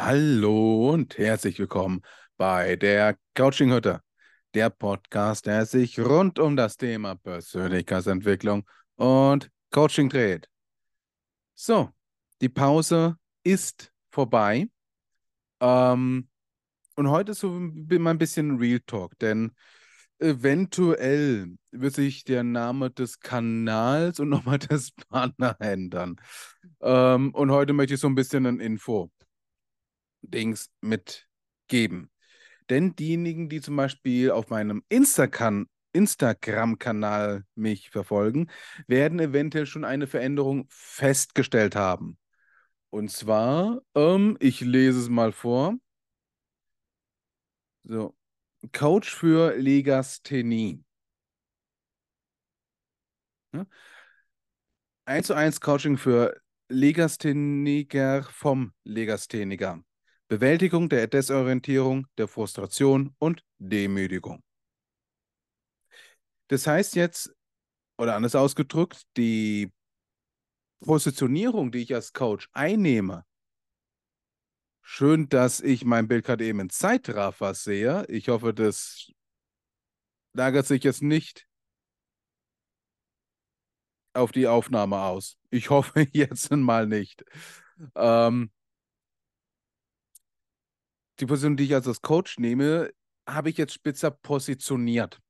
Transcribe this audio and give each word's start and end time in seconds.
Hallo 0.00 0.90
und 0.92 1.18
herzlich 1.18 1.58
willkommen 1.58 2.02
bei 2.36 2.76
der 2.76 3.18
Coaching-Hütte, 3.36 4.00
der 4.54 4.70
Podcast, 4.70 5.46
der 5.46 5.66
sich 5.66 5.98
rund 5.98 6.38
um 6.38 6.54
das 6.54 6.76
Thema 6.76 7.16
Persönlichkeitsentwicklung 7.16 8.64
und 8.94 9.50
Coaching 9.72 10.08
dreht. 10.08 10.48
So, 11.54 11.90
die 12.40 12.48
Pause 12.48 13.16
ist 13.42 13.92
vorbei. 14.08 14.68
Ähm, 15.58 16.28
und 16.94 17.10
heute 17.10 17.32
ist 17.32 17.40
so 17.40 17.50
mal 17.50 18.10
ein 18.10 18.18
bisschen 18.18 18.58
Real 18.58 18.80
Talk, 18.86 19.18
denn 19.18 19.50
eventuell 20.20 21.56
wird 21.72 21.94
sich 21.94 22.22
der 22.22 22.44
Name 22.44 22.92
des 22.92 23.18
Kanals 23.18 24.20
und 24.20 24.28
nochmal 24.28 24.60
des 24.60 24.92
Partner 24.92 25.56
ändern. 25.58 26.20
Ähm, 26.82 27.34
und 27.34 27.50
heute 27.50 27.72
möchte 27.72 27.94
ich 27.94 28.00
so 28.00 28.06
ein 28.06 28.14
bisschen 28.14 28.46
ein 28.46 28.60
Info 28.60 29.10
Dings 30.30 30.70
mitgeben. 30.80 32.10
Denn 32.70 32.96
diejenigen, 32.96 33.48
die 33.48 33.60
zum 33.60 33.76
Beispiel 33.76 34.30
auf 34.30 34.50
meinem 34.50 34.82
Instagram-Kanal 34.88 37.44
mich 37.54 37.90
verfolgen, 37.90 38.50
werden 38.86 39.18
eventuell 39.20 39.66
schon 39.66 39.84
eine 39.84 40.06
Veränderung 40.06 40.66
festgestellt 40.68 41.76
haben. 41.76 42.18
Und 42.90 43.10
zwar, 43.10 43.80
ähm, 43.94 44.36
ich 44.40 44.60
lese 44.60 45.00
es 45.00 45.08
mal 45.08 45.32
vor. 45.32 45.76
So, 47.84 48.14
Coach 48.72 49.14
für 49.14 49.56
Legasthenie. 49.56 50.84
Ja? 53.52 53.66
1 55.06 55.26
zu 55.26 55.34
1 55.34 55.60
Coaching 55.60 55.96
für 55.96 56.38
Legastheniker 56.68 58.22
vom 58.24 58.72
Legastheniker. 58.84 59.82
Bewältigung 60.28 60.90
der 60.90 61.06
Desorientierung, 61.06 62.06
der 62.18 62.28
Frustration 62.28 63.14
und 63.18 63.42
Demütigung. 63.58 64.42
Das 66.48 66.66
heißt 66.66 66.96
jetzt, 66.96 67.34
oder 67.98 68.14
anders 68.14 68.34
ausgedrückt, 68.34 69.02
die 69.16 69.72
Positionierung, 70.80 71.72
die 71.72 71.78
ich 71.78 71.94
als 71.94 72.12
Coach 72.12 72.48
einnehme, 72.52 73.24
schön, 74.82 75.28
dass 75.28 75.60
ich 75.60 75.84
mein 75.84 76.08
Bild 76.08 76.24
gerade 76.24 76.44
eben 76.44 76.60
in 76.60 76.70
Zeitraffer 76.70 77.54
sehe. 77.54 78.04
Ich 78.08 78.28
hoffe, 78.28 78.54
das 78.54 79.10
lagert 80.34 80.66
sich 80.66 80.84
jetzt 80.84 81.02
nicht 81.02 81.46
auf 84.14 84.32
die 84.32 84.46
Aufnahme 84.46 85.00
aus. 85.00 85.38
Ich 85.50 85.70
hoffe 85.70 86.06
jetzt 86.12 86.50
mal 86.50 86.86
nicht. 86.86 87.24
Ähm, 87.94 88.50
die 91.20 91.26
Position, 91.26 91.56
die 91.56 91.64
ich 91.64 91.74
als 91.74 92.02
Coach 92.02 92.38
nehme, 92.38 92.90
habe 93.26 93.50
ich 93.50 93.56
jetzt 93.56 93.74
spitzer 93.74 94.10
positioniert. 94.10 95.20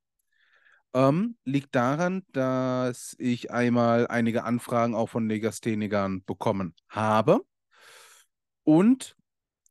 Ähm, 0.95 1.37
liegt 1.45 1.75
daran, 1.75 2.23
dass 2.33 3.15
ich 3.19 3.51
einmal 3.51 4.07
einige 4.07 4.45
Anfragen 4.45 4.95
auch 4.95 5.09
von 5.09 5.29
Legasthenikern 5.29 6.25
bekommen 6.25 6.75
habe. 6.89 7.41
Und 8.65 9.17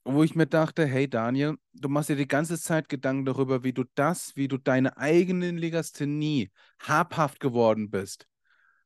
wo 0.03 0.23
ich 0.23 0.35
mir 0.35 0.47
dachte, 0.47 0.85
hey 0.85 1.09
Daniel, 1.09 1.57
du 1.73 1.89
machst 1.89 2.09
dir 2.09 2.15
die 2.15 2.27
ganze 2.27 2.59
Zeit 2.59 2.87
Gedanken 2.87 3.25
darüber, 3.25 3.63
wie 3.63 3.73
du 3.73 3.83
das, 3.95 4.35
wie 4.35 4.47
du 4.47 4.57
deine 4.57 4.97
eigene 4.97 5.51
Legasthenie 5.51 6.51
habhaft 6.79 7.39
geworden 7.39 7.89
bist. 7.89 8.27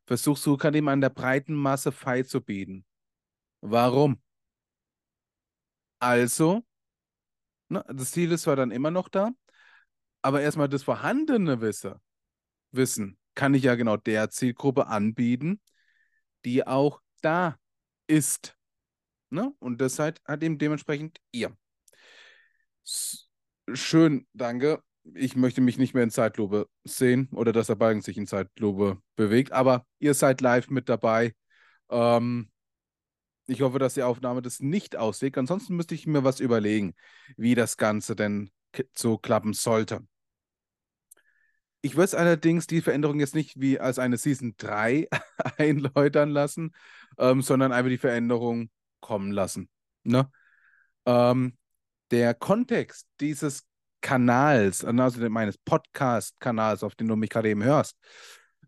Versuchst 0.07 0.45
du 0.45 0.57
gerade 0.57 0.79
eben 0.79 0.89
an 0.89 1.01
der 1.01 1.09
breiten 1.09 1.53
Masse 1.53 1.91
Fei 1.91 2.23
zu 2.23 2.41
bieten. 2.41 2.85
Warum? 3.61 4.19
Also 5.99 6.63
Ne? 7.71 7.85
Das 7.87 8.11
Ziel 8.11 8.31
ist 8.33 8.41
zwar 8.41 8.57
dann 8.57 8.69
immer 8.69 8.91
noch 8.91 9.07
da, 9.07 9.31
aber 10.21 10.41
erstmal 10.41 10.67
das 10.67 10.83
vorhandene 10.83 11.61
Wissen, 11.61 11.95
Wissen 12.71 13.17
kann 13.33 13.53
ich 13.53 13.63
ja 13.63 13.75
genau 13.75 13.95
der 13.95 14.29
Zielgruppe 14.29 14.87
anbieten, 14.87 15.61
die 16.43 16.67
auch 16.67 17.01
da 17.21 17.57
ist. 18.07 18.57
Ne? 19.29 19.53
Und 19.59 19.79
das 19.79 19.99
halt, 19.99 20.21
hat 20.25 20.43
eben 20.43 20.57
dementsprechend 20.57 21.19
ihr. 21.31 21.55
Schön, 23.73 24.27
danke. 24.33 24.83
Ich 25.13 25.37
möchte 25.37 25.61
mich 25.61 25.77
nicht 25.77 25.93
mehr 25.93 26.03
in 26.03 26.11
Zeitlupe 26.11 26.67
sehen 26.83 27.29
oder 27.31 27.53
dass 27.53 27.67
der 27.67 27.75
Balken 27.75 28.01
sich 28.01 28.17
in 28.17 28.27
Zeitlupe 28.27 29.01
bewegt, 29.15 29.53
aber 29.53 29.85
ihr 29.99 30.13
seid 30.13 30.41
live 30.41 30.69
mit 30.69 30.89
dabei. 30.89 31.33
Ähm, 31.89 32.50
ich 33.47 33.61
hoffe, 33.61 33.79
dass 33.79 33.95
die 33.95 34.03
Aufnahme 34.03 34.41
das 34.41 34.59
nicht 34.59 34.95
auslegt. 34.95 35.37
Ansonsten 35.37 35.75
müsste 35.75 35.95
ich 35.95 36.07
mir 36.07 36.23
was 36.23 36.39
überlegen, 36.39 36.93
wie 37.37 37.55
das 37.55 37.77
Ganze 37.77 38.15
denn 38.15 38.51
so 38.95 39.17
klappen 39.17 39.53
sollte. 39.53 40.01
Ich 41.81 41.95
würde 41.95 42.05
es 42.05 42.15
allerdings 42.15 42.67
die 42.67 42.81
Veränderung 42.81 43.19
jetzt 43.19 43.33
nicht 43.33 43.59
wie 43.59 43.79
als 43.79 43.97
eine 43.97 44.17
Season 44.17 44.53
3 44.57 45.07
einläutern 45.57 46.29
lassen, 46.29 46.71
ähm, 47.17 47.41
sondern 47.41 47.71
einfach 47.71 47.89
die 47.89 47.97
Veränderung 47.97 48.69
kommen 48.99 49.31
lassen. 49.31 49.69
Ne? 50.03 50.29
Ähm, 51.05 51.57
der 52.11 52.33
Kontext 52.35 53.07
dieses 53.19 53.65
Kanals, 54.01 54.83
also 54.83 55.29
meines 55.29 55.57
Podcast-Kanals, 55.57 56.83
auf 56.83 56.95
den 56.95 57.07
du 57.07 57.15
mich 57.15 57.29
gerade 57.29 57.49
eben 57.49 57.63
hörst, 57.63 57.97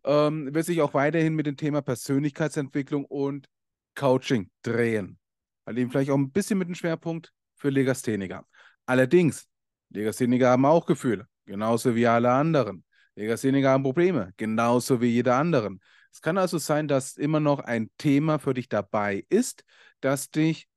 ähm, 0.04 0.54
wird 0.54 0.66
sich 0.66 0.82
auch 0.82 0.94
weiterhin 0.94 1.36
mit 1.36 1.46
dem 1.46 1.58
Thema 1.58 1.82
Persönlichkeitsentwicklung 1.82 3.06
und 3.06 3.48
Coaching 3.96 4.50
drehen. 4.62 5.20
Halt 5.66 5.78
eben 5.78 5.92
vielleicht 5.92 6.12
auch 6.12 6.18
ein 6.18 6.32
bisschen 6.32 6.58
mit 6.58 6.68
dem 6.68 6.76
Schwerpunkt 6.76 7.34
für 7.56 7.70
Legastheniker. 7.70 8.46
Allerdings, 8.86 9.48
Legastheniker 9.90 10.50
haben 10.50 10.66
auch 10.66 10.86
Gefühle, 10.86 11.28
genauso 11.46 11.96
wie 11.96 12.08
alle 12.08 12.32
anderen. 12.32 12.84
Legastheniker 13.16 13.70
haben 13.70 13.84
Probleme, 13.84 14.34
genauso 14.38 15.02
wie 15.02 15.08
jeder 15.08 15.36
anderen. 15.36 15.80
Es 16.12 16.22
kann 16.22 16.38
also 16.38 16.58
sein, 16.58 16.88
dass 16.88 17.18
immer 17.18 17.40
noch 17.40 17.60
ein 17.60 17.90
Thema 17.98 18.40
für 18.40 18.54
dich 18.54 18.70
dabei 18.70 19.26
ist, 19.30 19.64
das 20.02 20.30
dich 20.30 20.68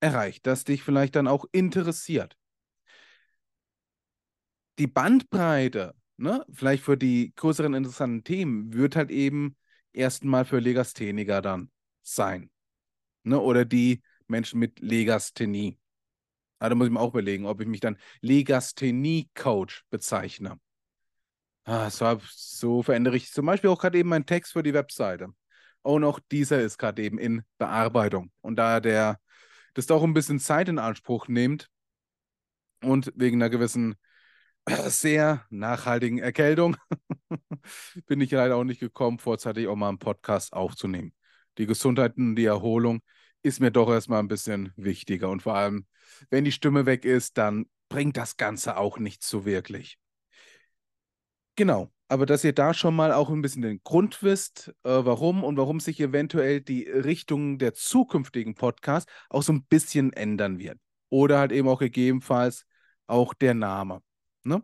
erreicht, 0.00 0.46
das 0.46 0.64
dich 0.64 0.82
vielleicht 0.82 1.16
dann 1.16 1.28
auch 1.28 1.44
interessiert. 1.52 2.36
Die 4.78 4.86
Bandbreite, 4.86 5.94
ne, 6.16 6.44
vielleicht 6.52 6.84
für 6.84 6.96
die 6.96 7.32
größeren 7.34 7.74
interessanten 7.74 8.24
Themen, 8.24 8.72
wird 8.72 8.96
halt 8.96 9.10
eben 9.10 9.56
erstmal 9.92 10.44
für 10.44 10.58
Legastheniker 10.58 11.42
dann 11.42 11.70
sein. 12.02 12.50
Ne? 13.22 13.38
Oder 13.40 13.64
die 13.64 14.02
Menschen 14.26 14.60
mit 14.60 14.80
Legasthenie. 14.80 15.78
Ah, 16.58 16.68
da 16.68 16.74
muss 16.74 16.88
ich 16.88 16.92
mir 16.92 17.00
auch 17.00 17.10
überlegen, 17.10 17.46
ob 17.46 17.60
ich 17.60 17.68
mich 17.68 17.80
dann 17.80 17.98
Legasthenie-Coach 18.20 19.84
bezeichne. 19.90 20.58
Ah, 21.64 21.90
so, 21.90 22.20
so 22.30 22.82
verändere 22.82 23.16
ich 23.16 23.30
zum 23.30 23.46
Beispiel 23.46 23.70
auch 23.70 23.78
gerade 23.80 23.98
eben 23.98 24.08
meinen 24.08 24.26
Text 24.26 24.52
für 24.52 24.62
die 24.62 24.74
Webseite. 24.74 25.28
Und 25.82 26.04
auch 26.04 26.18
dieser 26.32 26.60
ist 26.60 26.78
gerade 26.78 27.02
eben 27.02 27.18
in 27.18 27.42
Bearbeitung. 27.58 28.32
Und 28.40 28.56
da 28.56 28.80
der 28.80 29.18
das 29.74 29.86
doch 29.86 30.02
ein 30.02 30.14
bisschen 30.14 30.40
Zeit 30.40 30.68
in 30.68 30.78
Anspruch 30.78 31.28
nimmt 31.28 31.70
und 32.82 33.12
wegen 33.14 33.36
einer 33.36 33.50
gewissen 33.50 33.94
sehr 34.88 35.44
nachhaltigen 35.50 36.18
Erkältung 36.18 36.76
bin 38.06 38.20
ich 38.20 38.30
leider 38.30 38.56
auch 38.56 38.64
nicht 38.64 38.80
gekommen, 38.80 39.18
vorzeitig 39.18 39.66
auch 39.68 39.76
mal 39.76 39.88
einen 39.88 39.98
Podcast 39.98 40.52
aufzunehmen. 40.52 41.12
Die 41.58 41.66
Gesundheit 41.66 42.16
und 42.16 42.36
die 42.36 42.44
Erholung 42.44 43.00
ist 43.42 43.60
mir 43.60 43.70
doch 43.70 43.90
erstmal 43.90 44.20
ein 44.20 44.28
bisschen 44.28 44.72
wichtiger. 44.76 45.28
Und 45.30 45.42
vor 45.42 45.54
allem, 45.54 45.86
wenn 46.30 46.44
die 46.44 46.52
Stimme 46.52 46.86
weg 46.86 47.04
ist, 47.04 47.38
dann 47.38 47.66
bringt 47.88 48.16
das 48.16 48.36
Ganze 48.36 48.76
auch 48.76 48.98
nicht 48.98 49.22
so 49.22 49.44
wirklich. 49.44 49.98
Genau, 51.56 51.90
aber 52.08 52.24
dass 52.24 52.44
ihr 52.44 52.52
da 52.52 52.72
schon 52.72 52.94
mal 52.94 53.12
auch 53.12 53.30
ein 53.30 53.42
bisschen 53.42 53.62
den 53.62 53.80
Grund 53.82 54.22
wisst, 54.22 54.68
äh, 54.84 54.90
warum 54.90 55.42
und 55.42 55.56
warum 55.56 55.80
sich 55.80 56.00
eventuell 56.00 56.60
die 56.60 56.84
Richtung 56.84 57.58
der 57.58 57.74
zukünftigen 57.74 58.54
Podcasts 58.54 59.10
auch 59.28 59.42
so 59.42 59.52
ein 59.52 59.64
bisschen 59.64 60.12
ändern 60.12 60.58
wird. 60.58 60.78
Oder 61.10 61.38
halt 61.38 61.52
eben 61.52 61.68
auch 61.68 61.80
gegebenenfalls 61.80 62.66
auch 63.06 63.34
der 63.34 63.54
Name. 63.54 64.02
Ne? 64.44 64.62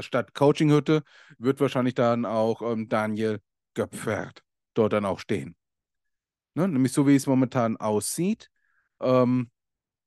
Statt 0.00 0.34
Coachinghütte 0.34 1.02
wird 1.38 1.60
wahrscheinlich 1.60 1.94
dann 1.94 2.24
auch 2.24 2.62
ähm, 2.62 2.88
Daniel 2.88 3.40
Göpfert 3.74 4.42
dort 4.74 4.92
dann 4.92 5.04
auch 5.04 5.18
stehen. 5.18 5.56
Ne? 6.54 6.68
Nämlich 6.68 6.92
so, 6.92 7.06
wie 7.06 7.16
es 7.16 7.26
momentan 7.26 7.76
aussieht. 7.76 8.50
Ähm, 9.00 9.50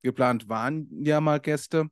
geplant 0.01 0.49
waren 0.49 0.87
ja 1.03 1.21
mal 1.21 1.39
Gäste. 1.39 1.89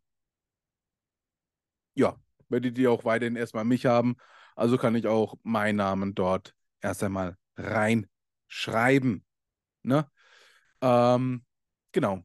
Ja, 1.96 2.16
werde 2.50 2.72
die 2.72 2.88
auch 2.88 3.06
weiterhin 3.06 3.36
erstmal 3.36 3.66
mich 3.66 3.86
haben. 3.86 4.16
Also 4.56 4.78
kann 4.78 4.96
ich 4.96 5.08
auch 5.08 5.36
meinen 5.44 5.78
Namen 5.78 6.16
dort 6.16 6.54
erst 6.82 7.04
einmal 7.04 7.38
reinschreiben. 7.56 9.26
Ne? 9.84 10.10
Ähm, 10.82 11.46
genau. 11.92 12.24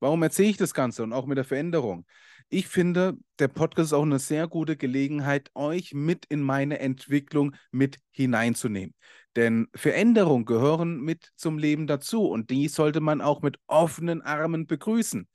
Warum 0.00 0.22
erzähle 0.22 0.50
ich 0.50 0.56
das 0.56 0.74
Ganze 0.74 1.02
und 1.02 1.12
auch 1.12 1.26
mit 1.26 1.38
der 1.38 1.44
Veränderung? 1.44 2.06
Ich 2.48 2.68
finde, 2.68 3.16
der 3.40 3.48
Podcast 3.48 3.88
ist 3.88 3.92
auch 3.92 4.02
eine 4.02 4.20
sehr 4.20 4.46
gute 4.46 4.76
Gelegenheit, 4.76 5.50
euch 5.54 5.94
mit 5.94 6.26
in 6.26 6.42
meine 6.42 6.78
Entwicklung 6.78 7.56
mit 7.72 7.98
hineinzunehmen. 8.10 8.94
Denn 9.34 9.68
Veränderungen 9.74 10.44
gehören 10.44 11.00
mit 11.00 11.32
zum 11.36 11.58
Leben 11.58 11.86
dazu 11.86 12.26
und 12.28 12.50
die 12.50 12.68
sollte 12.68 13.00
man 13.00 13.20
auch 13.20 13.42
mit 13.42 13.58
offenen 13.66 14.22
Armen 14.22 14.66
begrüßen. 14.66 15.28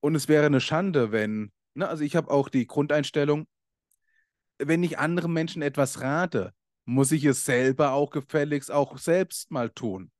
Und 0.00 0.14
es 0.14 0.28
wäre 0.28 0.46
eine 0.46 0.60
Schande, 0.60 1.12
wenn, 1.12 1.52
ne, 1.74 1.86
also 1.86 2.02
ich 2.04 2.16
habe 2.16 2.30
auch 2.30 2.48
die 2.48 2.66
Grundeinstellung, 2.66 3.46
wenn 4.58 4.82
ich 4.82 4.98
anderen 4.98 5.32
Menschen 5.32 5.62
etwas 5.62 6.00
rate, 6.00 6.52
muss 6.86 7.12
ich 7.12 7.24
es 7.24 7.44
selber 7.44 7.92
auch 7.92 8.10
gefälligst 8.10 8.70
auch 8.70 8.98
selbst 8.98 9.50
mal 9.50 9.70
tun. 9.70 10.10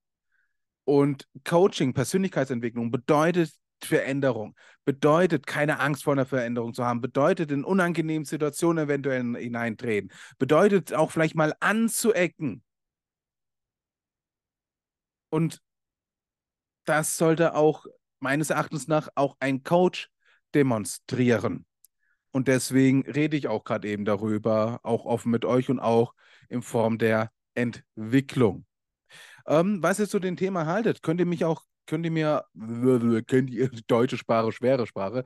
Und 0.84 1.26
Coaching, 1.44 1.94
Persönlichkeitsentwicklung 1.94 2.90
bedeutet 2.90 3.52
Veränderung, 3.84 4.56
bedeutet 4.84 5.46
keine 5.46 5.80
Angst 5.80 6.04
vor 6.04 6.12
einer 6.12 6.26
Veränderung 6.26 6.74
zu 6.74 6.84
haben, 6.84 7.00
bedeutet 7.00 7.50
in 7.50 7.64
unangenehmen 7.64 8.24
Situationen 8.24 8.84
eventuell 8.84 9.22
hineintreten, 9.36 10.12
bedeutet 10.38 10.94
auch 10.94 11.10
vielleicht 11.10 11.34
mal 11.34 11.54
anzuecken. 11.60 12.62
Und 15.30 15.62
das 16.84 17.16
sollte 17.16 17.54
auch 17.54 17.86
meines 18.18 18.50
Erachtens 18.50 18.88
nach 18.88 19.08
auch 19.14 19.36
ein 19.40 19.62
Coach 19.62 20.10
demonstrieren. 20.54 21.66
Und 22.32 22.48
deswegen 22.48 23.02
rede 23.02 23.36
ich 23.36 23.48
auch 23.48 23.64
gerade 23.64 23.88
eben 23.88 24.04
darüber, 24.04 24.80
auch 24.82 25.04
offen 25.04 25.30
mit 25.30 25.44
euch 25.44 25.68
und 25.68 25.80
auch 25.80 26.14
in 26.48 26.62
Form 26.62 26.98
der 26.98 27.30
Entwicklung. 27.54 28.66
Ähm, 29.46 29.82
was 29.82 29.98
ihr 29.98 30.08
zu 30.08 30.18
dem 30.18 30.36
Thema 30.36 30.66
haltet, 30.66 31.02
könnt 31.02 31.20
ihr 31.20 31.26
mich 31.26 31.44
auch, 31.44 31.64
könnt 31.90 32.04
ihr 32.04 32.12
mir, 32.12 32.44
könnt 33.26 33.50
ihr 33.50 33.68
deutsche 33.88 34.16
Sprache, 34.16 34.52
schwere 34.52 34.86
Sprache, 34.86 35.24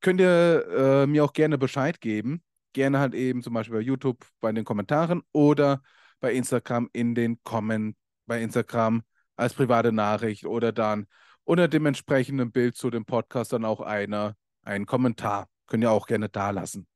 könnt 0.00 0.20
ihr 0.20 0.66
äh, 0.68 1.06
mir 1.06 1.24
auch 1.24 1.32
gerne 1.32 1.56
Bescheid 1.56 2.00
geben. 2.00 2.42
Gerne 2.74 2.98
halt 2.98 3.14
eben 3.14 3.42
zum 3.42 3.54
Beispiel 3.54 3.76
bei 3.76 3.82
YouTube 3.82 4.26
bei 4.40 4.52
den 4.52 4.64
Kommentaren 4.64 5.22
oder 5.32 5.82
bei 6.20 6.34
Instagram 6.34 6.90
in 6.92 7.14
den 7.14 7.42
Kommentaren, 7.42 7.96
bei 8.26 8.42
Instagram 8.42 9.02
als 9.36 9.54
private 9.54 9.92
Nachricht 9.92 10.44
oder 10.44 10.72
dann 10.72 11.06
unter 11.44 11.68
dem 11.68 11.86
entsprechenden 11.86 12.52
Bild 12.52 12.76
zu 12.76 12.90
dem 12.90 13.04
Podcast 13.04 13.52
dann 13.52 13.64
auch 13.64 13.80
eine, 13.80 14.36
einen 14.62 14.86
Kommentar. 14.86 15.48
Könnt 15.66 15.84
ihr 15.84 15.90
auch 15.90 16.06
gerne 16.06 16.28
da 16.28 16.50
lassen. 16.50 16.86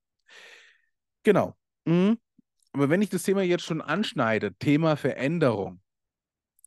Genau. 1.22 1.56
Mhm. 1.86 2.18
Aber 2.72 2.90
wenn 2.90 3.02
ich 3.02 3.08
das 3.08 3.22
Thema 3.22 3.42
jetzt 3.42 3.64
schon 3.64 3.80
anschneide, 3.80 4.54
Thema 4.54 4.96
Veränderung, 4.96 5.80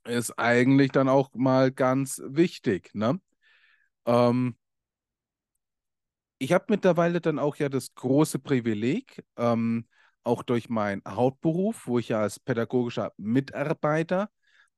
ist 0.06 0.38
eigentlich 0.38 0.92
dann 0.92 1.09
auch 1.09 1.30
mal 1.33 1.71
ganz 1.71 2.21
wichtig. 2.25 2.92
Ne? 2.94 3.19
Ähm, 4.06 4.56
ich 6.39 6.53
habe 6.53 6.65
mittlerweile 6.69 7.21
dann 7.21 7.39
auch 7.39 7.56
ja 7.57 7.69
das 7.69 7.94
große 7.94 8.39
Privileg, 8.39 9.24
ähm, 9.38 9.88
auch 10.24 10.44
durch 10.44 10.69
meinen 10.69 11.01
Hauptberuf, 11.07 11.88
wo 11.88 12.00
ich 12.00 12.09
ja 12.09 12.21
als 12.21 12.39
pädagogischer 12.39 13.13
Mitarbeiter 13.18 14.30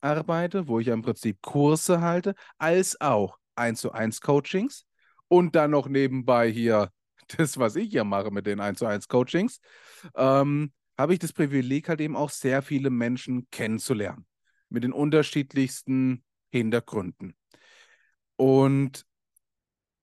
arbeite, 0.01 0.67
wo 0.67 0.79
ich 0.79 0.87
ja 0.87 0.93
im 0.93 1.01
Prinzip 1.01 1.41
Kurse 1.41 2.01
halte, 2.01 2.35
als 2.57 2.99
auch 2.99 3.37
1 3.55 3.79
zu 3.81 3.91
1 3.93 4.21
Coachings 4.21 4.85
und 5.27 5.55
dann 5.55 5.71
noch 5.71 5.87
nebenbei 5.87 6.51
hier 6.51 6.91
das, 7.37 7.57
was 7.57 7.75
ich 7.75 7.93
ja 7.93 8.03
mache 8.03 8.31
mit 8.31 8.45
den 8.45 8.59
1 8.59 8.79
zu 8.79 8.85
1 8.85 9.07
Coachings, 9.07 9.59
ähm, 10.15 10.73
habe 10.97 11.13
ich 11.13 11.19
das 11.19 11.33
Privileg 11.33 11.89
halt 11.89 12.01
eben 12.01 12.15
auch 12.15 12.29
sehr 12.29 12.61
viele 12.61 12.89
Menschen 12.89 13.47
kennenzulernen 13.51 14.25
mit 14.73 14.83
den 14.83 14.91
unterschiedlichsten 14.91 16.23
Hintergründen. 16.51 17.35
Und 18.35 19.05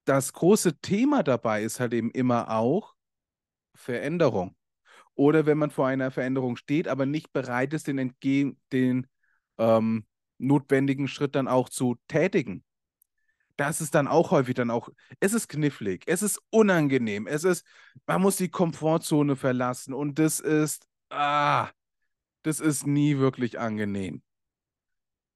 das 0.05 0.33
große 0.33 0.81
Thema 0.81 1.23
dabei 1.23 1.63
ist 1.63 1.81
halt 1.81 1.93
eben 1.93 2.11
immer 2.11 2.51
auch 2.51 2.95
Veränderung. 3.75 4.57
Oder 5.15 5.45
wenn 5.45 5.59
man 5.59 5.71
vor 5.71 5.89
einer 5.89 6.11
Veränderung 6.11 6.57
steht, 6.57 6.89
aber 6.89 7.05
nicht 7.05 7.33
bereit 7.33 7.75
ist, 7.75 7.89
den, 7.89 7.99
entgegen, 7.99 8.59
den 8.73 9.07
ähm, 9.59 10.07
notwendigen 10.39 11.09
Schritt 11.09 11.35
dann 11.35 11.49
auch 11.49 11.69
zu 11.69 11.97
tätigen. 12.09 12.65
Das 13.57 13.81
ist 13.81 13.95
dann 13.95 14.09
auch 14.09 14.31
häufig 14.31 14.55
dann 14.55 14.71
auch, 14.71 14.89
es 15.19 15.35
ist 15.35 15.49
knifflig, 15.49 16.05
es 16.07 16.23
ist 16.23 16.41
unangenehm, 16.49 17.27
es 17.27 17.45
ist, 17.45 17.67
man 18.07 18.23
muss 18.23 18.37
die 18.37 18.49
Komfortzone 18.49 19.37
verlassen 19.37 19.93
und 19.93 20.19
das 20.19 20.41
ist, 20.41 20.87
ah, 21.11 21.69
das 22.43 22.61
ist 22.61 22.87
nie 22.87 23.19
wirklich 23.19 23.59
angenehm. 23.59 24.23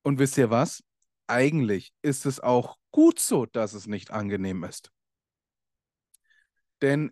Und 0.05 0.19
wisst 0.19 0.37
ihr 0.39 0.51
was? 0.51 0.85
Eigentlich 1.27 1.93
ist 2.03 2.27
es 2.27 2.39
auch 2.39 2.77
gut 2.91 3.19
so, 3.19 3.47
dass 3.47 3.73
es 3.73 3.87
nicht 3.87 4.11
angenehm 4.11 4.63
ist. 4.63 4.93
Denn 6.83 7.11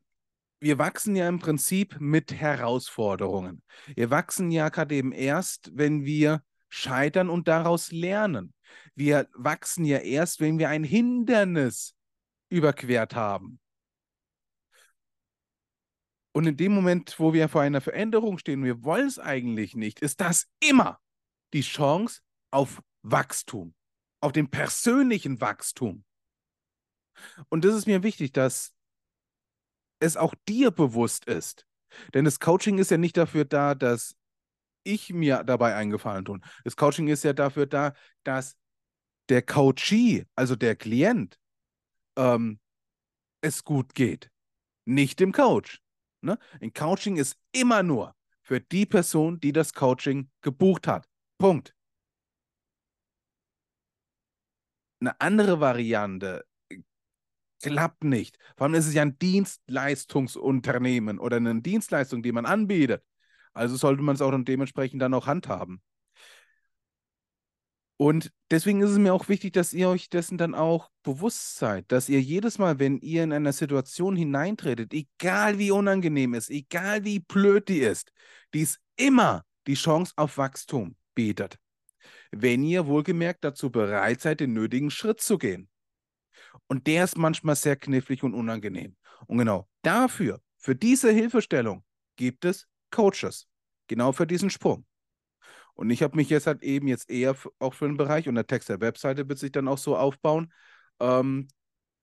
wir 0.60 0.78
wachsen 0.78 1.16
ja 1.16 1.26
im 1.26 1.38
Prinzip 1.38 1.96
mit 1.98 2.32
Herausforderungen. 2.32 3.62
Wir 3.96 4.10
wachsen 4.10 4.50
ja 4.50 4.68
gerade 4.68 4.94
eben 4.94 5.10
erst, 5.10 5.70
wenn 5.74 6.04
wir 6.04 6.44
scheitern 6.68 7.30
und 7.30 7.48
daraus 7.48 7.90
lernen. 7.90 8.52
Wir 8.94 9.26
wachsen 9.34 9.84
ja 9.84 9.98
erst, 9.98 10.40
wenn 10.40 10.58
wir 10.58 10.68
ein 10.68 10.84
Hindernis 10.84 11.94
überquert 12.50 13.14
haben. 13.14 13.58
Und 16.32 16.46
in 16.46 16.56
dem 16.56 16.72
Moment, 16.72 17.18
wo 17.18 17.32
wir 17.32 17.48
vor 17.48 17.62
einer 17.62 17.80
Veränderung 17.80 18.38
stehen, 18.38 18.64
wir 18.64 18.84
wollen 18.84 19.08
es 19.08 19.18
eigentlich 19.18 19.74
nicht, 19.74 20.00
ist 20.00 20.20
das 20.20 20.46
immer 20.60 21.00
die 21.52 21.62
Chance 21.62 22.20
auf 22.52 22.82
Wachstum, 23.02 23.74
auf 24.20 24.32
den 24.32 24.50
persönlichen 24.50 25.40
Wachstum. 25.40 26.04
Und 27.48 27.64
das 27.64 27.74
ist 27.74 27.86
mir 27.86 28.02
wichtig, 28.02 28.32
dass 28.32 28.72
es 30.00 30.16
auch 30.16 30.34
dir 30.48 30.70
bewusst 30.70 31.24
ist. 31.26 31.66
Denn 32.14 32.24
das 32.24 32.40
Coaching 32.40 32.78
ist 32.78 32.90
ja 32.90 32.96
nicht 32.96 33.16
dafür 33.16 33.44
da, 33.44 33.74
dass 33.74 34.16
ich 34.84 35.12
mir 35.12 35.44
dabei 35.44 35.74
einen 35.74 35.90
Gefallen 35.90 36.24
tun. 36.24 36.44
Das 36.64 36.76
Coaching 36.76 37.08
ist 37.08 37.24
ja 37.24 37.32
dafür 37.32 37.66
da, 37.66 37.94
dass 38.24 38.56
der 39.28 39.42
Coachee, 39.42 40.26
also 40.34 40.56
der 40.56 40.74
Klient, 40.76 41.38
ähm, 42.16 42.58
es 43.40 43.64
gut 43.64 43.94
geht. 43.94 44.30
Nicht 44.84 45.20
dem 45.20 45.32
Coach. 45.32 45.80
Ne? 46.20 46.38
Ein 46.60 46.72
Coaching 46.72 47.16
ist 47.16 47.36
immer 47.52 47.82
nur 47.82 48.14
für 48.42 48.60
die 48.60 48.86
Person, 48.86 49.38
die 49.40 49.52
das 49.52 49.72
Coaching 49.72 50.30
gebucht 50.40 50.86
hat. 50.88 51.06
Punkt. 51.38 51.74
Eine 55.02 55.20
andere 55.20 55.58
Variante 55.58 56.44
klappt 57.60 58.04
nicht. 58.04 58.38
Vor 58.56 58.66
allem 58.66 58.74
ist 58.74 58.86
es 58.86 58.94
ja 58.94 59.02
ein 59.02 59.18
Dienstleistungsunternehmen 59.18 61.18
oder 61.18 61.38
eine 61.38 61.60
Dienstleistung, 61.60 62.22
die 62.22 62.30
man 62.30 62.46
anbietet. 62.46 63.02
Also 63.52 63.74
sollte 63.74 64.02
man 64.02 64.14
es 64.14 64.22
auch 64.22 64.32
dementsprechend 64.44 65.02
dann 65.02 65.14
auch 65.14 65.26
handhaben. 65.26 65.82
Und 67.96 68.30
deswegen 68.52 68.80
ist 68.80 68.90
es 68.90 68.98
mir 68.98 69.12
auch 69.12 69.28
wichtig, 69.28 69.52
dass 69.52 69.72
ihr 69.72 69.88
euch 69.88 70.08
dessen 70.08 70.38
dann 70.38 70.54
auch 70.54 70.88
bewusst 71.02 71.56
seid, 71.56 71.90
dass 71.90 72.08
ihr 72.08 72.20
jedes 72.20 72.58
Mal, 72.58 72.78
wenn 72.78 72.98
ihr 72.98 73.24
in 73.24 73.32
eine 73.32 73.52
Situation 73.52 74.14
hineintretet, 74.14 74.94
egal 74.94 75.58
wie 75.58 75.72
unangenehm 75.72 76.34
ist, 76.34 76.48
egal 76.48 77.04
wie 77.04 77.18
blöd 77.18 77.68
die 77.68 77.80
ist, 77.80 78.12
dies 78.54 78.78
immer 78.94 79.44
die 79.66 79.74
Chance 79.74 80.12
auf 80.14 80.38
Wachstum 80.38 80.94
bietet. 81.16 81.58
Wenn 82.32 82.64
ihr 82.64 82.86
wohlgemerkt 82.86 83.44
dazu 83.44 83.70
bereit 83.70 84.20
seid, 84.20 84.40
den 84.40 84.54
nötigen 84.54 84.90
Schritt 84.90 85.20
zu 85.20 85.38
gehen. 85.38 85.68
Und 86.66 86.86
der 86.86 87.04
ist 87.04 87.16
manchmal 87.16 87.56
sehr 87.56 87.76
knifflig 87.76 88.22
und 88.22 88.34
unangenehm. 88.34 88.96
Und 89.26 89.38
genau 89.38 89.68
dafür, 89.82 90.40
für 90.56 90.74
diese 90.74 91.12
Hilfestellung, 91.12 91.84
gibt 92.16 92.44
es 92.44 92.66
Coaches. 92.90 93.48
Genau 93.86 94.12
für 94.12 94.26
diesen 94.26 94.50
Sprung. 94.50 94.86
Und 95.74 95.90
ich 95.90 96.02
habe 96.02 96.16
mich 96.16 96.28
jetzt 96.28 96.46
halt 96.46 96.62
eben 96.62 96.88
jetzt 96.88 97.10
eher 97.10 97.36
auch 97.58 97.74
für 97.74 97.86
den 97.86 97.96
Bereich 97.96 98.28
und 98.28 98.34
der 98.34 98.46
Text 98.46 98.68
der 98.68 98.80
Webseite 98.80 99.28
wird 99.28 99.38
sich 99.38 99.52
dann 99.52 99.68
auch 99.68 99.78
so 99.78 99.96
aufbauen, 99.96 100.52
ähm, 101.00 101.48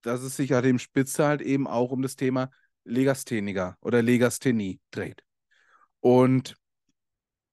dass 0.01 0.21
es 0.21 0.35
sich 0.35 0.51
halt 0.51 0.65
im 0.65 0.79
Spitze 0.79 1.25
halt 1.25 1.41
eben 1.41 1.67
auch 1.67 1.91
um 1.91 2.01
das 2.01 2.15
Thema 2.15 2.49
Legastheniker 2.83 3.77
oder 3.81 4.01
Legasthenie 4.01 4.79
dreht. 4.91 5.23
Und 5.99 6.55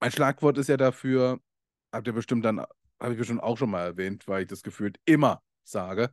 mein 0.00 0.12
Schlagwort 0.12 0.58
ist 0.58 0.68
ja 0.68 0.76
dafür, 0.76 1.40
habt 1.96 2.06
ihr 2.06 2.12
bestimmt 2.12 2.44
dann, 2.44 2.60
habe 3.00 3.12
ich 3.12 3.18
bestimmt 3.18 3.42
auch 3.42 3.58
schon 3.58 3.70
mal 3.70 3.84
erwähnt, 3.84 4.26
weil 4.28 4.42
ich 4.42 4.48
das 4.48 4.62
gefühlt 4.62 4.98
immer 5.04 5.42
sage. 5.64 6.10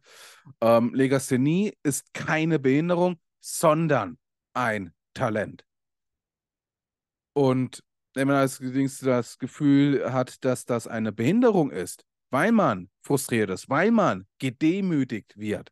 Ähm, 0.62 0.94
Legasthenie 0.94 1.74
ist 1.84 2.14
keine 2.14 2.60
Behinderung, 2.60 3.20
sondern 3.40 4.18
ein 4.54 4.94
Talent. 5.14 5.66
Und 7.34 7.84
wenn 8.14 8.28
man 8.28 8.38
das, 8.38 8.60
das 9.00 9.38
Gefühl 9.40 10.14
hat, 10.14 10.44
dass 10.46 10.66
das 10.66 10.88
eine 10.88 11.12
Behinderung 11.12 11.72
ist, 11.72 12.06
weil 12.30 12.52
man 12.52 12.90
frustriert 13.02 13.50
ist, 13.50 13.70
weil 13.70 13.92
man 13.92 14.28
gedemütigt 14.40 15.38
wird, 15.38 15.72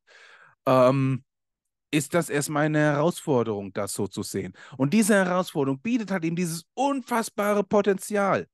ähm, 0.65 1.23
ist 1.91 2.13
das 2.13 2.29
erstmal 2.29 2.65
eine 2.65 2.79
Herausforderung, 2.79 3.73
das 3.73 3.93
so 3.93 4.07
zu 4.07 4.23
sehen. 4.23 4.53
Und 4.77 4.93
diese 4.93 5.15
Herausforderung 5.15 5.81
bietet 5.81 6.09
halt 6.11 6.23
eben 6.23 6.35
dieses 6.35 6.65
unfassbare 6.73 7.63
Potenzial 7.63 8.47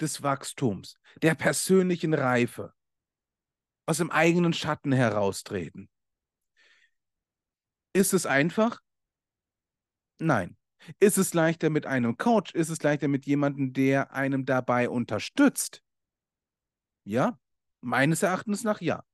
des 0.00 0.22
Wachstums, 0.22 0.98
der 1.22 1.34
persönlichen 1.34 2.14
Reife, 2.14 2.72
aus 3.86 3.98
dem 3.98 4.10
eigenen 4.10 4.52
Schatten 4.52 4.92
heraustreten. 4.92 5.90
Ist 7.92 8.14
es 8.14 8.26
einfach? 8.26 8.80
Nein. 10.18 10.56
Ist 10.98 11.18
es 11.18 11.34
leichter 11.34 11.70
mit 11.70 11.86
einem 11.86 12.16
Coach? 12.16 12.54
Ist 12.54 12.68
es 12.68 12.82
leichter 12.82 13.08
mit 13.08 13.26
jemandem, 13.26 13.72
der 13.72 14.12
einem 14.12 14.44
dabei 14.44 14.88
unterstützt? 14.88 15.82
Ja, 17.04 17.38
meines 17.80 18.22
Erachtens 18.22 18.64
nach 18.64 18.80
ja. 18.80 19.04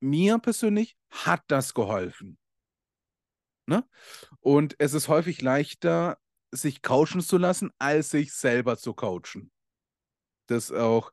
Mir 0.00 0.38
persönlich 0.38 0.96
hat 1.10 1.42
das 1.48 1.74
geholfen. 1.74 2.38
Ne? 3.66 3.86
Und 4.40 4.76
es 4.78 4.92
ist 4.92 5.08
häufig 5.08 5.40
leichter, 5.40 6.18
sich 6.50 6.82
coachen 6.82 7.20
zu 7.20 7.38
lassen, 7.38 7.70
als 7.78 8.10
sich 8.10 8.32
selber 8.32 8.76
zu 8.76 8.94
coachen. 8.94 9.50
Das 10.46 10.72
auch, 10.72 11.12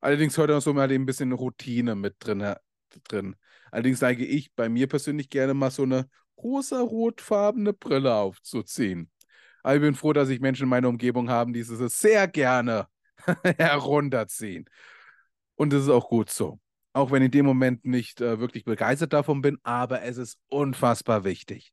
allerdings 0.00 0.36
heute 0.38 0.52
noch 0.52 0.62
so 0.62 0.72
mal 0.72 0.90
ein 0.90 1.06
bisschen 1.06 1.32
Routine 1.32 1.94
mit 1.94 2.16
drin, 2.20 2.54
drin. 3.04 3.36
Allerdings 3.70 3.98
sage 3.98 4.24
ich 4.24 4.52
bei 4.54 4.68
mir 4.68 4.86
persönlich 4.86 5.30
gerne 5.30 5.54
mal 5.54 5.70
so 5.70 5.82
eine 5.82 6.08
rosa-rotfarbene 6.38 7.72
Brille 7.72 8.14
aufzuziehen. 8.14 9.10
Aber 9.62 9.74
ich 9.74 9.80
bin 9.80 9.94
froh, 9.94 10.12
dass 10.12 10.28
ich 10.28 10.40
Menschen 10.40 10.64
in 10.64 10.68
meiner 10.68 10.88
Umgebung 10.88 11.28
habe, 11.28 11.52
die 11.52 11.60
es 11.60 11.68
sehr 12.00 12.28
gerne 12.28 12.86
herunterziehen. 13.58 14.68
Und 15.56 15.72
das 15.72 15.82
ist 15.82 15.88
auch 15.88 16.08
gut 16.08 16.30
so. 16.30 16.60
Auch 16.92 17.10
wenn 17.10 17.22
ich 17.22 17.26
in 17.26 17.32
dem 17.32 17.46
Moment 17.46 17.84
nicht 17.84 18.20
äh, 18.20 18.38
wirklich 18.38 18.64
begeistert 18.64 19.12
davon 19.12 19.42
bin, 19.42 19.58
aber 19.62 20.02
es 20.02 20.16
ist 20.16 20.38
unfassbar 20.48 21.24
wichtig. 21.24 21.72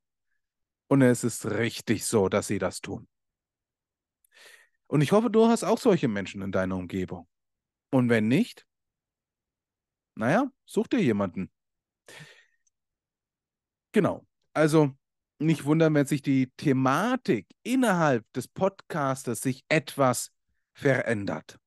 Und 0.88 1.02
es 1.02 1.24
ist 1.24 1.46
richtig 1.46 2.06
so, 2.06 2.30
dass 2.30 2.48
sie 2.48 2.60
das 2.60 2.82
tun. 2.82 3.08
Und 4.88 5.02
ich 5.02 5.12
hoffe, 5.12 5.30
du 5.30 5.48
hast 5.48 5.64
auch 5.64 5.80
solche 5.80 6.08
Menschen 6.08 6.42
in 6.42 6.52
deiner 6.52 6.78
Umgebung. 6.78 7.28
Und 7.92 8.10
wenn 8.10 8.28
nicht, 8.28 8.66
naja, 10.16 10.52
such 10.66 10.88
dir 10.88 11.02
jemanden. 11.02 11.52
Genau. 13.92 14.26
Also 14.54 14.96
nicht 15.40 15.66
wundern, 15.66 15.94
wenn 15.94 16.06
sich 16.06 16.22
die 16.22 16.52
Thematik 16.58 17.48
innerhalb 17.64 18.26
des 18.34 18.48
Podcastes 18.48 19.42
sich 19.42 19.66
etwas 19.70 20.32
verändert. 20.74 21.60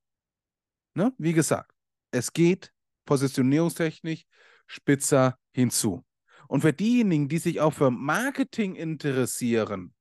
Ne? 0.94 1.12
Wie 1.18 1.32
gesagt, 1.32 1.72
es 2.10 2.32
geht 2.32 2.72
positionierungstechnisch 3.04 4.24
spitzer 4.66 5.38
hinzu. 5.52 6.04
Und 6.46 6.62
für 6.62 6.72
diejenigen, 6.72 7.28
die 7.28 7.38
sich 7.38 7.60
auch 7.60 7.72
für 7.72 7.90
Marketing 7.90 8.74
interessieren, 8.74 9.94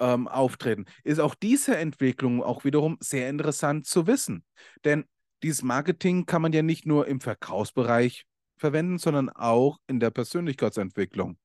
ähm, 0.00 0.26
auftreten, 0.28 0.86
ist 1.04 1.20
auch 1.20 1.34
diese 1.34 1.76
Entwicklung 1.76 2.42
auch 2.42 2.64
wiederum 2.64 2.96
sehr 3.00 3.28
interessant 3.28 3.86
zu 3.86 4.06
wissen. 4.06 4.44
Denn 4.84 5.04
dieses 5.42 5.62
Marketing 5.62 6.26
kann 6.26 6.42
man 6.42 6.52
ja 6.52 6.62
nicht 6.62 6.86
nur 6.86 7.06
im 7.06 7.20
Verkaufsbereich 7.20 8.24
verwenden, 8.56 8.98
sondern 8.98 9.30
auch 9.30 9.78
in 9.86 10.00
der 10.00 10.10
Persönlichkeitsentwicklung. 10.10 11.38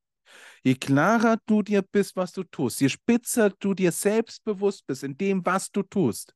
Je 0.63 0.75
klarer 0.75 1.37
du 1.45 1.61
dir 1.61 1.81
bist, 1.81 2.15
was 2.15 2.33
du 2.33 2.43
tust, 2.43 2.81
je 2.81 2.89
spitzer 2.89 3.51
du 3.51 3.73
dir 3.73 3.91
selbstbewusst 3.91 4.85
bist 4.87 5.03
in 5.03 5.17
dem, 5.17 5.45
was 5.45 5.71
du 5.71 5.83
tust, 5.83 6.33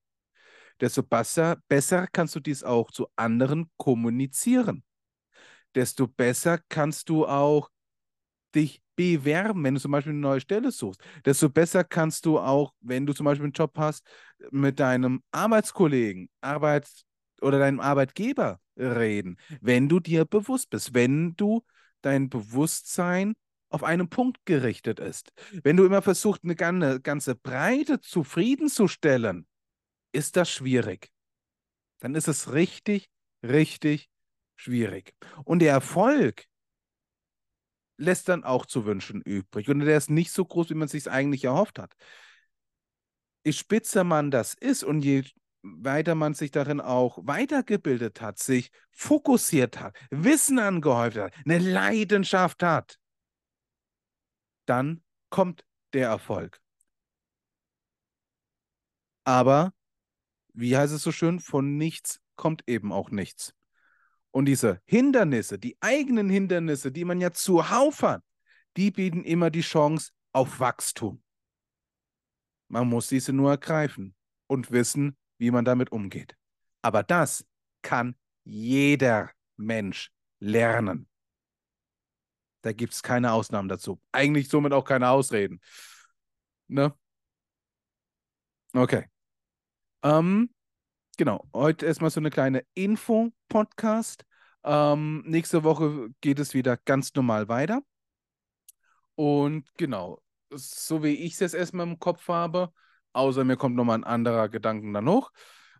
desto 0.79 1.03
besser, 1.03 1.57
besser 1.67 2.07
kannst 2.07 2.35
du 2.35 2.39
dies 2.39 2.63
auch 2.63 2.91
zu 2.91 3.07
anderen 3.15 3.69
kommunizieren. 3.77 4.83
Desto 5.75 6.07
besser 6.07 6.59
kannst 6.69 7.09
du 7.09 7.27
auch 7.27 7.69
dich 8.55 8.81
bewerben, 8.99 9.63
wenn 9.63 9.75
du 9.75 9.79
zum 9.79 9.93
Beispiel 9.93 10.11
eine 10.11 10.19
neue 10.19 10.41
Stelle 10.41 10.71
suchst. 10.71 10.99
Desto 11.23 11.47
besser 11.47 11.85
kannst 11.85 12.25
du 12.25 12.37
auch, 12.37 12.73
wenn 12.81 13.05
du 13.05 13.13
zum 13.13 13.23
Beispiel 13.23 13.45
einen 13.45 13.53
Job 13.53 13.71
hast, 13.77 14.05
mit 14.51 14.81
deinem 14.81 15.23
Arbeitskollegen, 15.31 16.29
Arbeits- 16.41 17.05
oder 17.39 17.59
deinem 17.59 17.79
Arbeitgeber 17.79 18.59
reden, 18.75 19.37
wenn 19.61 19.87
du 19.87 20.01
dir 20.01 20.25
bewusst 20.25 20.69
bist, 20.69 20.93
wenn 20.93 21.33
du 21.37 21.63
dein 22.01 22.27
Bewusstsein 22.27 23.35
auf 23.69 23.85
einen 23.85 24.09
Punkt 24.09 24.39
gerichtet 24.43 24.99
ist. 24.99 25.31
Wenn 25.63 25.77
du 25.77 25.85
immer 25.85 26.01
versuchst, 26.01 26.43
eine 26.43 26.55
ganze 26.55 27.35
Breite 27.35 28.01
zufriedenzustellen, 28.01 29.47
ist 30.11 30.35
das 30.35 30.49
schwierig. 30.49 31.09
Dann 32.01 32.15
ist 32.15 32.27
es 32.27 32.51
richtig, 32.51 33.09
richtig 33.43 34.09
schwierig. 34.57 35.13
Und 35.45 35.59
der 35.59 35.71
Erfolg 35.71 36.48
lässt 37.99 38.29
dann 38.29 38.43
auch 38.43 38.65
zu 38.65 38.85
wünschen 38.85 39.21
übrig. 39.21 39.69
Und 39.69 39.81
der 39.81 39.97
ist 39.97 40.09
nicht 40.09 40.31
so 40.31 40.45
groß, 40.45 40.69
wie 40.69 40.75
man 40.75 40.85
es 40.85 40.91
sich 40.91 41.09
eigentlich 41.11 41.43
erhofft 41.43 41.79
hat. 41.79 41.93
Je 43.43 43.51
spitzer 43.51 44.03
man 44.03 44.31
das 44.31 44.53
ist 44.53 44.83
und 44.83 45.01
je 45.01 45.23
weiter 45.61 46.15
man 46.15 46.33
sich 46.33 46.51
darin 46.51 46.79
auch 46.79 47.19
weitergebildet 47.21 48.21
hat, 48.21 48.39
sich 48.39 48.71
fokussiert 48.91 49.79
hat, 49.79 49.97
Wissen 50.09 50.59
angehäuft 50.59 51.17
hat, 51.17 51.33
eine 51.45 51.59
Leidenschaft 51.59 52.63
hat, 52.63 52.97
dann 54.65 55.03
kommt 55.29 55.65
der 55.93 56.07
Erfolg. 56.07 56.61
Aber, 59.25 59.73
wie 60.53 60.77
heißt 60.77 60.93
es 60.93 61.03
so 61.03 61.11
schön, 61.11 61.39
von 61.39 61.77
nichts 61.77 62.21
kommt 62.35 62.63
eben 62.67 62.93
auch 62.93 63.11
nichts. 63.11 63.53
Und 64.31 64.45
diese 64.45 64.81
Hindernisse, 64.85 65.57
die 65.57 65.77
eigenen 65.81 66.29
Hindernisse, 66.29 66.91
die 66.91 67.05
man 67.05 67.19
ja 67.19 67.31
zuhauf 67.31 68.03
hat, 68.03 68.23
die 68.77 68.91
bieten 68.91 69.23
immer 69.23 69.49
die 69.49 69.61
Chance 69.61 70.11
auf 70.31 70.59
Wachstum. 70.59 71.23
Man 72.67 72.87
muss 72.87 73.07
diese 73.07 73.33
nur 73.33 73.51
ergreifen 73.51 74.15
und 74.47 74.71
wissen, 74.71 75.17
wie 75.39 75.51
man 75.51 75.65
damit 75.65 75.91
umgeht. 75.91 76.37
Aber 76.81 77.01
das 77.03 77.45
kann 77.81 78.15
jeder 78.43 79.31
Mensch 79.57 80.11
lernen. 80.39 81.07
Da 82.61 82.73
gibt 82.73 82.93
es 82.93 83.01
keine 83.01 83.31
Ausnahmen 83.31 83.69
dazu. 83.69 83.99
Eigentlich 84.11 84.49
somit 84.49 84.73
auch 84.73 84.83
keine 84.83 85.09
Ausreden. 85.09 85.61
Ne? 86.67 86.93
Okay. 88.73 89.05
Ähm, 90.03 90.53
genau. 91.19 91.45
Heute 91.53 91.85
erstmal 91.85 92.11
so 92.11 92.21
eine 92.21 92.29
kleine 92.29 92.63
Info-Podcast. 92.75 94.25
Ähm, 94.63 95.21
nächste 95.25 95.65
Woche 95.65 96.11
geht 96.21 96.39
es 96.39 96.53
wieder 96.53 96.77
ganz 96.77 97.13
normal 97.13 97.49
weiter. 97.49 97.81
Und 99.15 99.67
genau, 99.75 100.21
so 100.49 101.03
wie 101.03 101.13
ich 101.13 101.33
es 101.33 101.39
jetzt 101.39 101.55
erstmal 101.55 101.85
im 101.85 101.99
Kopf 101.99 102.29
habe, 102.29 102.71
außer 103.11 103.43
mir 103.43 103.57
kommt 103.57 103.75
nochmal 103.75 103.97
ein 103.97 104.05
anderer 104.05 104.47
Gedanken 104.47 104.93
dann 104.93 105.09
hoch, 105.09 105.31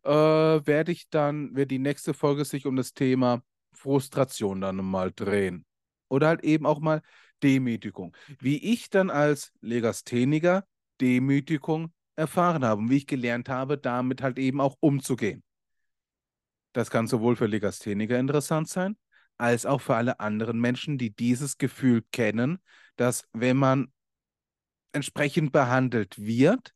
äh, 0.03 0.11
werde 0.11 0.91
ich 0.91 1.09
dann, 1.09 1.55
wird 1.55 1.71
die 1.71 1.79
nächste 1.79 2.13
Folge 2.13 2.43
sich 2.43 2.65
um 2.65 2.75
das 2.75 2.93
Thema 2.93 3.41
Frustration 3.71 4.59
dann 4.59 4.75
mal 4.75 5.13
drehen. 5.15 5.65
Oder 6.09 6.27
halt 6.27 6.43
eben 6.43 6.65
auch 6.65 6.81
mal 6.81 7.01
Demütigung. 7.41 8.13
Wie 8.39 8.57
ich 8.57 8.89
dann 8.89 9.09
als 9.09 9.53
Legastheniker 9.61 10.65
Demütigung 10.99 11.93
erfahren 12.19 12.63
habe 12.63 12.81
und 12.81 12.89
wie 12.89 12.97
ich 12.97 13.07
gelernt 13.07 13.49
habe, 13.49 13.77
damit 13.77 14.21
halt 14.21 14.37
eben 14.37 14.61
auch 14.61 14.75
umzugehen. 14.79 15.43
Das 16.73 16.91
kann 16.91 17.07
sowohl 17.07 17.35
für 17.35 17.47
Legastheniker 17.47 18.19
interessant 18.19 18.69
sein, 18.69 18.95
als 19.37 19.65
auch 19.65 19.81
für 19.81 19.95
alle 19.95 20.19
anderen 20.19 20.59
Menschen, 20.59 20.97
die 20.97 21.15
dieses 21.15 21.57
Gefühl 21.57 22.03
kennen, 22.11 22.59
dass 22.95 23.23
wenn 23.33 23.57
man 23.57 23.91
entsprechend 24.91 25.51
behandelt 25.51 26.19
wird, 26.19 26.73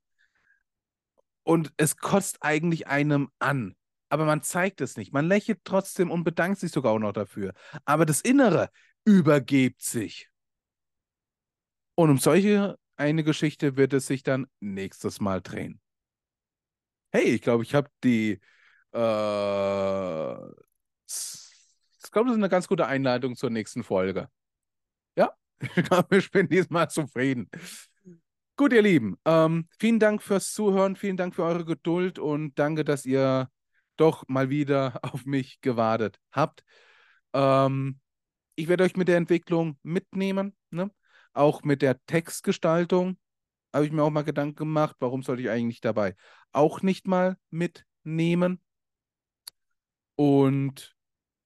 und 1.44 1.74
es 1.78 1.98
kotzt 1.98 2.38
eigentlich 2.42 2.88
einem 2.88 3.30
an. 3.40 3.76
Aber 4.10 4.26
man 4.26 4.42
zeigt 4.42 4.82
es 4.82 4.98
nicht. 4.98 5.14
Man 5.14 5.28
lächelt 5.28 5.60
trotzdem 5.64 6.12
und 6.12 6.24
bedankt 6.24 6.60
sich 6.60 6.72
sogar 6.72 6.94
auch 6.94 7.00
noch 7.00 7.14
dafür. 7.14 7.54
Aber 7.86 8.06
das 8.06 8.22
Innere 8.22 8.70
übergibt 9.06 9.82
sich. 9.82 10.30
Und 11.96 12.10
um 12.10 12.18
solche 12.18 12.78
eine 12.96 13.24
Geschichte 13.24 13.78
wird 13.78 13.94
es 13.94 14.08
sich 14.08 14.24
dann 14.24 14.48
nächstes 14.60 15.20
Mal 15.20 15.42
drehen. 15.42 15.82
Hey, 17.12 17.36
ich 17.36 17.42
glaube, 17.42 17.64
ich 17.64 17.76
habe 17.76 17.90
die. 18.04 18.40
Äh, 18.94 20.34
ich 21.06 22.12
glaube, 22.12 22.28
das 22.28 22.36
ist 22.36 22.42
eine 22.42 22.50
ganz 22.50 22.68
gute 22.68 22.88
Einleitung 22.88 23.36
zur 23.36 23.50
nächsten 23.50 23.84
Folge. 23.84 24.30
Ja, 25.16 25.32
ich 25.60 25.84
glaube, 25.84 26.18
ich 26.18 26.32
bin 26.32 26.48
diesmal 26.48 26.90
zufrieden. 26.90 27.50
Gut, 28.56 28.72
ihr 28.72 28.84
Lieben, 28.84 29.18
ähm, 29.26 29.68
vielen 29.80 30.00
Dank 30.00 30.22
fürs 30.22 30.54
Zuhören, 30.54 30.96
vielen 30.96 31.18
Dank 31.18 31.34
für 31.34 31.44
eure 31.44 31.66
Geduld 31.66 32.20
und 32.20 32.54
danke, 32.60 32.84
dass 32.84 33.06
ihr 33.06 33.50
doch 33.98 34.28
mal 34.28 34.50
wieder 34.50 35.00
auf 35.04 35.26
mich 35.26 35.60
gewartet 35.62 36.20
habt. 36.32 36.64
Ähm, 37.34 38.00
ich 38.56 38.68
werde 38.68 38.84
euch 38.84 38.96
mit 38.96 39.08
der 39.08 39.18
Entwicklung 39.18 39.78
mitnehmen, 39.84 40.56
ne? 40.70 40.92
Auch 41.34 41.64
mit 41.64 41.82
der 41.82 42.04
Textgestaltung 42.06 43.18
habe 43.74 43.86
ich 43.86 43.92
mir 43.92 44.04
auch 44.04 44.12
mal 44.12 44.24
Gedanken 44.24 44.56
gemacht, 44.56 44.96
warum 45.00 45.24
sollte 45.24 45.42
ich 45.42 45.50
eigentlich 45.50 45.82
dabei 45.82 46.16
auch 46.52 46.82
nicht 46.82 47.08
mal 47.08 47.38
mitnehmen. 47.50 48.62
Und 50.16 50.96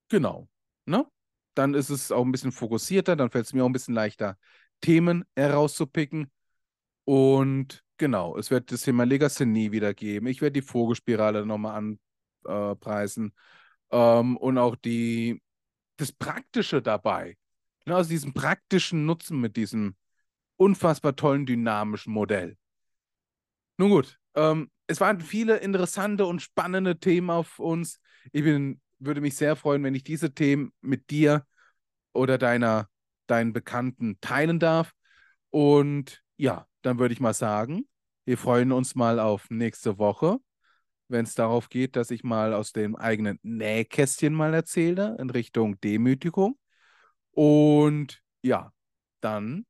genau, 0.10 0.50
ne? 0.86 1.08
Dann 1.56 1.74
ist 1.74 1.90
es 1.90 2.12
auch 2.12 2.24
ein 2.24 2.32
bisschen 2.32 2.52
fokussierter, 2.52 3.16
dann 3.16 3.32
fällt 3.32 3.46
es 3.46 3.54
mir 3.54 3.64
auch 3.64 3.70
ein 3.70 3.74
bisschen 3.74 3.96
leichter, 3.96 4.38
Themen 4.82 5.26
herauszupicken. 5.36 6.32
Und 7.06 7.84
genau, 7.98 8.38
es 8.38 8.52
wird 8.52 8.72
das 8.72 8.82
Thema 8.82 9.06
Legacy 9.06 9.46
nie 9.46 9.72
wieder 9.72 9.94
geben. 9.94 10.28
Ich 10.28 10.42
werde 10.42 10.62
die 10.62 10.68
Vogelspirale 10.68 11.46
nochmal 11.46 11.96
anpreisen. 12.44 13.34
Ähm, 13.90 14.38
und 14.38 14.58
auch 14.58 14.76
die, 14.76 15.42
das 15.96 16.12
Praktische 16.12 16.82
dabei. 16.82 17.38
Ne, 17.88 17.96
also 17.96 18.10
diesen 18.10 18.34
praktischen 18.34 19.06
Nutzen 19.06 19.40
mit 19.40 19.56
diesem 19.56 19.96
unfassbar 20.58 21.16
tollen 21.16 21.46
dynamischen 21.46 22.12
Modell. 22.12 22.58
Nun 23.78 23.90
gut, 23.92 24.20
ähm, 24.36 24.70
es 24.88 25.00
waren 25.00 25.22
viele 25.22 25.56
interessante 25.58 26.26
und 26.26 26.42
spannende 26.42 27.00
Themen 27.00 27.30
auf 27.30 27.60
uns. 27.60 28.02
Ich 28.34 28.44
bin, 28.44 28.82
würde 29.00 29.22
mich 29.22 29.38
sehr 29.38 29.56
freuen, 29.56 29.84
wenn 29.86 29.96
ich 29.96 30.04
diese 30.04 30.34
Themen 30.34 30.74
mit 30.82 31.12
dir 31.12 31.46
oder 32.12 32.38
deiner, 32.38 32.90
deinen 33.26 33.54
Bekannten 33.54 34.20
teilen 34.20 34.60
darf. 34.60 34.92
Und 35.50 36.22
ja, 36.36 36.68
dann 36.82 37.00
würde 37.00 37.14
ich 37.14 37.22
mal 37.22 37.34
sagen, 37.34 37.88
wir 38.26 38.38
freuen 38.38 38.74
uns 38.74 38.96
mal 38.96 39.18
auf 39.18 39.50
nächste 39.50 39.98
Woche, 39.98 40.40
wenn 41.08 41.24
es 41.24 41.36
darauf 41.36 41.70
geht, 41.70 41.96
dass 41.96 42.12
ich 42.12 42.26
mal 42.26 42.54
aus 42.54 42.74
dem 42.74 42.98
eigenen 42.98 43.40
Nähkästchen 43.44 44.34
mal 44.34 44.54
erzähle 44.54 45.16
in 45.20 45.30
Richtung 45.30 45.80
Demütigung. 45.80 46.58
Und 47.38 48.24
ja, 48.42 48.74
dann 49.22 49.68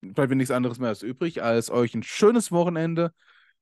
bleibt 0.00 0.30
mir 0.30 0.36
nichts 0.36 0.50
anderes 0.50 0.78
mehr 0.78 0.88
als 0.88 1.02
übrig, 1.02 1.42
als 1.42 1.70
euch 1.70 1.94
ein 1.94 2.02
schönes 2.02 2.50
Wochenende 2.50 3.12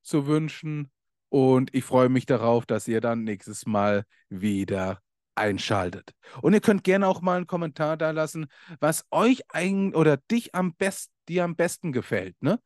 zu 0.01 0.29
wünschen. 0.29 0.93
Und 1.29 1.75
ich 1.75 1.83
freue 1.83 2.09
mich 2.09 2.27
darauf, 2.27 2.67
dass 2.67 2.87
ihr 2.87 3.01
dann 3.01 3.25
nächstes 3.25 3.67
Mal 3.67 4.05
wieder 4.29 5.03
einschaltet. 5.35 6.13
Und 6.41 6.53
ihr 6.53 6.61
könnt 6.61 6.85
gerne 6.85 7.09
auch 7.09 7.21
mal 7.21 7.39
einen 7.39 7.49
Kommentar 7.49 7.97
da 7.97 8.13
lassen, 8.13 8.47
was 8.79 9.05
euch 9.11 9.43
eigentlich 9.49 9.97
oder 9.97 10.19
dich 10.31 10.55
am 10.55 10.77
besten, 10.77 11.13
dir 11.29 11.43
am 11.43 11.57
besten 11.57 11.91
gefällt, 11.91 12.41
ne? 12.41 12.61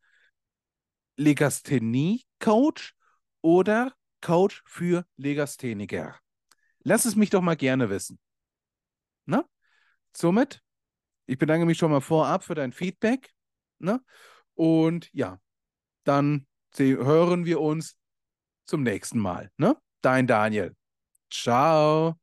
Legasthenie-Coach 1.15 2.93
oder 3.41 3.95
Coach 4.21 4.61
für 4.67 5.07
Legastheniker? 5.17 6.19
Lass 6.83 7.05
es 7.05 7.15
mich 7.15 7.31
doch 7.31 7.41
mal 7.41 7.55
gerne 7.55 7.89
wissen. 7.89 8.19
Ne? 9.25 9.43
Somit, 10.15 10.61
ich 11.25 11.37
bedanke 11.37 11.65
mich 11.65 11.77
schon 11.77 11.91
mal 11.91 12.01
vorab 12.01 12.43
für 12.43 12.55
dein 12.55 12.73
Feedback. 12.73 13.31
Ne? 13.79 14.01
Und 14.53 15.09
ja, 15.13 15.39
dann 16.03 16.45
hören 16.77 17.45
wir 17.45 17.61
uns 17.61 17.97
zum 18.65 18.83
nächsten 18.83 19.19
Mal. 19.19 19.51
Ne? 19.57 19.77
Dein 20.01 20.27
Daniel. 20.27 20.75
Ciao. 21.29 22.20